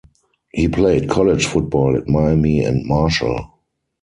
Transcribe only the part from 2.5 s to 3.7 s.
and Marshall.